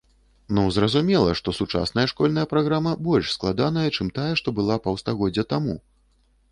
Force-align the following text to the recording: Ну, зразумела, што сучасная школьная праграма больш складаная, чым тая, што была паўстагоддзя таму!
Ну, 0.57 0.61
зразумела, 0.77 1.35
што 1.41 1.53
сучасная 1.59 2.05
школьная 2.13 2.47
праграма 2.55 2.95
больш 3.09 3.31
складаная, 3.37 3.85
чым 3.95 4.11
тая, 4.19 4.31
што 4.43 4.57
была 4.63 4.81
паўстагоддзя 4.89 5.47
таму! 5.57 5.81